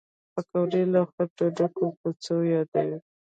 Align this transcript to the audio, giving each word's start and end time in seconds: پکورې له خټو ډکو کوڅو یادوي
پکورې 0.33 0.81
له 0.93 1.01
خټو 1.11 1.45
ډکو 1.57 1.85
کوڅو 1.99 2.37
یادوي 2.53 2.97